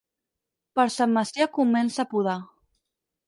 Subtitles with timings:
[0.79, 2.37] Per Sant Macià comença a podar.